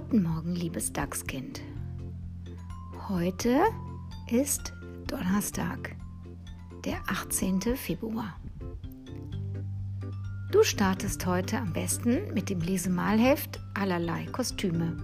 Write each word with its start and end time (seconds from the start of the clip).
Guten 0.00 0.22
Morgen, 0.22 0.54
liebes 0.54 0.94
Dachskind. 0.94 1.60
Heute 3.10 3.60
ist 4.30 4.72
Donnerstag, 5.06 5.94
der 6.86 7.02
18. 7.06 7.60
Februar. 7.76 8.34
Du 10.50 10.62
startest 10.62 11.26
heute 11.26 11.58
am 11.58 11.74
besten 11.74 12.32
mit 12.32 12.48
dem 12.48 12.60
Lesemalheft 12.60 13.60
allerlei 13.74 14.24
Kostüme. 14.24 14.96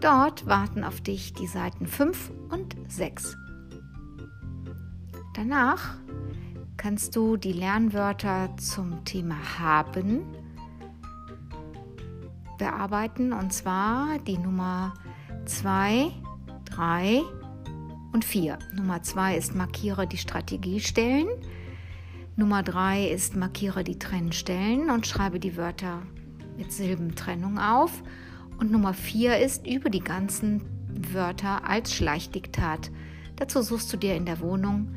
Dort 0.00 0.46
warten 0.46 0.82
auf 0.82 1.00
dich 1.00 1.32
die 1.34 1.46
Seiten 1.46 1.86
5 1.86 2.32
und 2.50 2.76
6. 2.88 3.36
Danach 5.36 5.98
kannst 6.76 7.14
du 7.14 7.36
die 7.36 7.52
Lernwörter 7.52 8.56
zum 8.56 9.04
Thema 9.04 9.36
haben 9.60 10.22
bearbeiten 12.58 13.32
und 13.32 13.52
zwar 13.52 14.18
die 14.18 14.38
Nummer 14.38 14.94
2, 15.46 16.10
3 16.66 17.22
und 18.12 18.24
4. 18.24 18.58
Nummer 18.74 19.02
2 19.02 19.36
ist 19.36 19.54
markiere 19.54 20.06
die 20.06 20.18
Strategiestellen. 20.18 21.28
Nummer 22.36 22.62
3 22.62 23.08
ist 23.08 23.36
markiere 23.36 23.84
die 23.84 23.98
Trennstellen 23.98 24.90
und 24.90 25.06
schreibe 25.06 25.40
die 25.40 25.56
Wörter 25.56 26.02
mit 26.56 26.72
Silbentrennung 26.72 27.58
auf. 27.58 28.02
Und 28.58 28.70
Nummer 28.70 28.94
4 28.94 29.38
ist 29.38 29.66
übe 29.66 29.90
die 29.90 30.00
ganzen 30.00 30.62
Wörter 31.12 31.68
als 31.68 31.94
Schleichdiktat. 31.94 32.90
Dazu 33.36 33.62
suchst 33.62 33.92
du 33.92 33.96
dir 33.96 34.16
in 34.16 34.26
der 34.26 34.40
Wohnung 34.40 34.94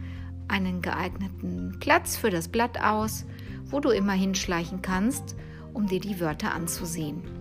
einen 0.47 0.81
geeigneten 0.81 1.77
Platz 1.79 2.17
für 2.17 2.29
das 2.29 2.47
Blatt 2.47 2.81
aus, 2.81 3.25
wo 3.65 3.79
du 3.79 3.89
immer 3.89 4.13
hinschleichen 4.13 4.81
kannst, 4.81 5.35
um 5.73 5.87
dir 5.87 5.99
die 5.99 6.19
Wörter 6.19 6.53
anzusehen. 6.53 7.40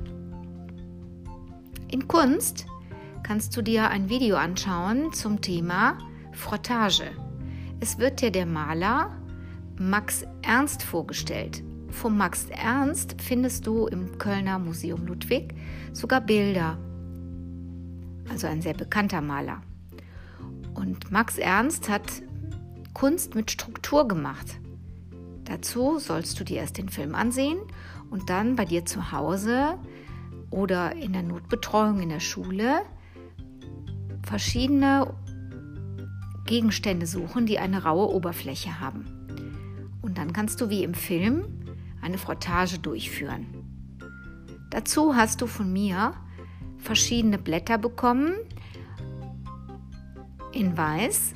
In 1.91 2.07
Kunst 2.07 2.67
kannst 3.25 3.57
du 3.57 3.63
dir 3.63 3.91
ein 3.91 4.09
Video 4.09 4.37
anschauen 4.37 5.13
zum 5.13 5.41
Thema 5.41 5.99
Frottage. 6.31 7.11
Es 7.81 7.99
wird 7.99 8.21
dir 8.21 8.31
der 8.31 8.47
Maler 8.47 9.11
Max 9.77 10.25
Ernst 10.43 10.85
vorgestellt. 10.85 11.65
Vom 11.91 12.17
Max 12.17 12.47
Ernst 12.51 13.21
findest 13.21 13.67
du 13.67 13.89
im 13.89 14.19
Kölner 14.19 14.61
Museum 14.61 15.05
Ludwig 15.05 15.53
sogar 15.93 16.21
Bilder. 16.21 16.79
Also 18.31 18.47
ein 18.47 18.63
sehr 18.63 18.75
bekannter 18.75 19.21
Maler. 19.21 19.61
Und 20.75 21.11
Max 21.11 21.39
Ernst 21.39 21.89
hat 21.89 22.23
Kunst 22.95 23.35
mit 23.35 23.51
Struktur 23.51 24.07
gemacht. 24.07 24.61
Dazu 25.43 25.99
sollst 25.99 26.39
du 26.39 26.45
dir 26.45 26.59
erst 26.59 26.79
den 26.79 26.89
Film 26.89 27.17
ansehen 27.17 27.59
und 28.11 28.31
dann 28.31 28.55
bei 28.55 28.65
dir 28.65 28.87
zu 28.87 29.11
Hause 29.11 29.75
oder 30.51 30.97
in 30.97 31.13
der 31.13 31.23
Notbetreuung 31.23 32.01
in 32.01 32.09
der 32.09 32.21
Schule 32.21 32.83
verschiedene 34.23 35.15
Gegenstände 36.47 37.07
suchen, 37.07 37.47
die 37.47 37.59
eine 37.59 37.85
raue 37.85 38.13
Oberfläche 38.13 38.81
haben. 38.81 39.05
Und 40.03 40.19
dann 40.19 40.33
kannst 40.33 40.61
du 40.61 40.69
wie 40.69 40.83
im 40.83 40.95
Film 40.95 41.45
eine 42.03 42.19
Frottage 42.19 42.79
durchführen. 42.79 43.47
Dazu 44.71 45.15
hast 45.15 45.41
du 45.41 45.47
von 45.47 45.73
mir 45.73 46.15
verschiedene 46.79 47.39
Blätter 47.39 47.79
bekommen 47.79 48.35
in 50.53 50.77
weiß 50.77 51.35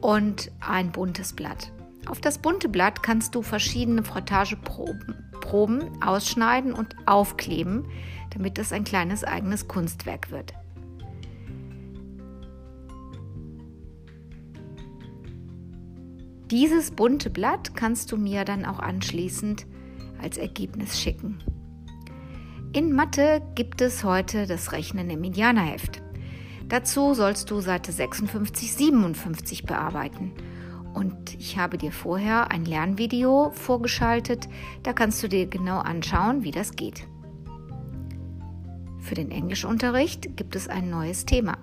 und 0.00 0.50
ein 0.60 0.92
buntes 0.92 1.32
Blatt. 1.32 1.72
Auf 2.06 2.20
das 2.20 2.38
bunte 2.38 2.68
Blatt 2.68 3.02
kannst 3.02 3.34
du 3.34 3.42
verschiedene 3.42 4.02
Frottageproben 4.02 5.27
Proben 5.48 6.02
ausschneiden 6.02 6.74
und 6.74 6.94
aufkleben, 7.06 7.86
damit 8.34 8.58
es 8.58 8.70
ein 8.70 8.84
kleines 8.84 9.24
eigenes 9.24 9.66
Kunstwerk 9.66 10.30
wird. 10.30 10.52
Dieses 16.50 16.90
bunte 16.90 17.30
Blatt 17.30 17.74
kannst 17.74 18.12
du 18.12 18.18
mir 18.18 18.44
dann 18.44 18.66
auch 18.66 18.78
anschließend 18.78 19.66
als 20.20 20.36
Ergebnis 20.36 21.00
schicken. 21.00 21.38
In 22.74 22.92
Mathe 22.92 23.40
gibt 23.54 23.80
es 23.80 24.04
heute 24.04 24.46
das 24.46 24.72
Rechnen 24.72 25.08
im 25.08 25.24
Indianerheft. 25.24 26.02
Dazu 26.68 27.14
sollst 27.14 27.50
du 27.50 27.62
Seite 27.62 27.90
56, 27.90 28.74
57 28.74 29.64
bearbeiten 29.64 30.32
und 30.94 31.34
ich 31.34 31.58
habe 31.58 31.78
dir 31.78 31.92
vorher 31.92 32.50
ein 32.50 32.64
Lernvideo 32.64 33.50
vorgeschaltet, 33.52 34.48
da 34.82 34.92
kannst 34.92 35.22
du 35.22 35.28
dir 35.28 35.46
genau 35.46 35.78
anschauen, 35.78 36.42
wie 36.44 36.50
das 36.50 36.72
geht. 36.72 37.06
Für 38.98 39.14
den 39.14 39.30
Englischunterricht 39.30 40.36
gibt 40.36 40.56
es 40.56 40.68
ein 40.68 40.90
neues 40.90 41.24
Thema. 41.24 41.56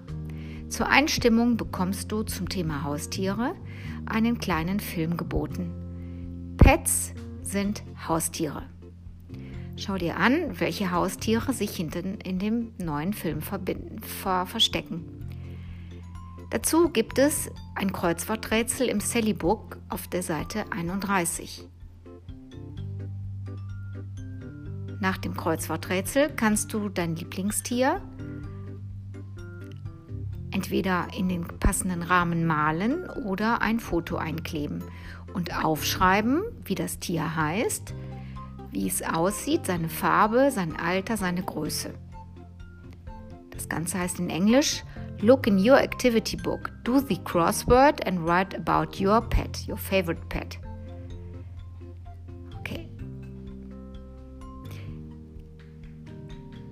Zur 0.69 0.89
Einstimmung 0.89 1.57
bekommst 1.57 2.11
du 2.11 2.23
zum 2.23 2.49
Thema 2.49 2.83
Haustiere 2.83 3.55
einen 4.05 4.39
kleinen 4.39 4.79
Film 4.79 5.15
geboten. 5.15 6.55
Pets 6.57 7.13
sind 7.43 7.83
Haustiere. 8.07 8.63
Schau 9.77 9.97
dir 9.97 10.17
an, 10.17 10.59
welche 10.59 10.91
Haustiere 10.91 11.53
sich 11.53 11.75
hinten 11.75 12.15
in 12.21 12.39
dem 12.39 12.71
neuen 12.77 13.13
Film 13.13 13.41
ver 13.41 14.45
verstecken. 14.45 15.03
Dazu 16.49 16.89
gibt 16.89 17.19
es 17.19 17.51
ein 17.75 17.91
Kreuzworträtsel 17.91 18.87
im 18.87 19.01
Sally 19.01 19.33
Book 19.33 19.77
auf 19.89 20.07
der 20.07 20.23
Seite 20.23 20.71
31. 20.71 21.67
Nach 25.01 25.17
dem 25.17 25.35
Kreuzworträtsel 25.35 26.29
kannst 26.35 26.73
du 26.73 26.89
dein 26.89 27.17
Lieblingstier 27.17 28.01
entweder 30.51 31.07
in 31.15 31.27
den 31.27 31.43
passenden 31.59 32.01
Rahmen 32.01 32.45
malen 32.47 33.09
oder 33.09 33.61
ein 33.61 33.81
Foto 33.81 34.15
einkleben 34.15 34.81
und 35.33 35.63
aufschreiben, 35.63 36.43
wie 36.63 36.75
das 36.75 36.99
Tier 36.99 37.35
heißt, 37.35 37.93
wie 38.71 38.87
es 38.87 39.01
aussieht, 39.03 39.65
seine 39.65 39.89
Farbe, 39.89 40.49
sein 40.49 40.77
Alter, 40.77 41.17
seine 41.17 41.43
Größe. 41.43 41.93
Das 43.51 43.67
Ganze 43.67 43.99
heißt 43.99 44.19
in 44.19 44.29
Englisch 44.29 44.83
Look 45.21 45.47
in 45.47 45.57
your 45.57 45.77
activity 45.77 46.35
book, 46.35 46.71
do 46.83 46.99
the 46.99 47.17
crossword 47.17 48.05
and 48.05 48.27
write 48.27 48.53
about 48.55 48.99
your 49.01 49.21
pet, 49.21 49.65
your 49.67 49.77
favorite 49.77 50.21
pet. 50.29 50.59
Okay. 52.59 52.89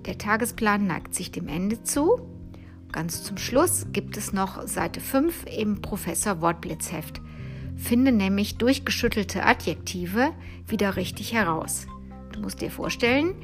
Der 0.04 0.18
Tagesplan 0.18 0.86
neigt 0.86 1.14
sich 1.14 1.32
dem 1.32 1.48
Ende 1.48 1.82
zu. 1.82 2.20
Ganz 2.92 3.24
zum 3.24 3.38
Schluss 3.38 3.86
gibt 3.92 4.16
es 4.16 4.32
noch 4.32 4.68
Seite 4.68 5.00
5 5.00 5.46
im 5.46 5.80
Professor 5.80 6.40
Wortblitzheft. 6.40 7.20
Finde 7.76 8.12
nämlich 8.12 8.56
durchgeschüttelte 8.58 9.44
Adjektive 9.44 10.32
wieder 10.68 10.96
richtig 10.96 11.32
heraus. 11.32 11.86
Du 12.32 12.40
musst 12.40 12.60
dir 12.60 12.70
vorstellen, 12.70 13.34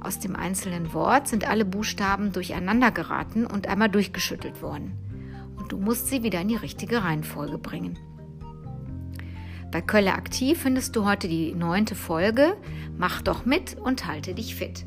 aus 0.00 0.18
dem 0.18 0.36
einzelnen 0.36 0.92
Wort 0.92 1.28
sind 1.28 1.48
alle 1.48 1.64
Buchstaben 1.64 2.32
durcheinander 2.32 2.90
geraten 2.90 3.46
und 3.46 3.66
einmal 3.66 3.88
durchgeschüttelt 3.88 4.62
worden. 4.62 4.92
Und 5.56 5.72
du 5.72 5.78
musst 5.78 6.08
sie 6.08 6.22
wieder 6.22 6.40
in 6.40 6.48
die 6.48 6.56
richtige 6.56 7.02
Reihenfolge 7.02 7.58
bringen. 7.58 7.98
Bei 9.70 9.82
Kölle 9.82 10.14
aktiv 10.14 10.62
findest 10.62 10.96
du 10.96 11.04
heute 11.04 11.28
die 11.28 11.54
neunte 11.54 11.94
Folge. 11.94 12.56
Mach 12.96 13.20
doch 13.20 13.44
mit 13.44 13.76
und 13.76 14.06
halte 14.06 14.34
dich 14.34 14.54
fit. 14.54 14.86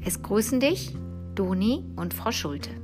Es 0.00 0.22
grüßen 0.22 0.60
dich 0.60 0.94
Doni 1.34 1.84
und 1.96 2.14
Frau 2.14 2.30
Schulte. 2.30 2.83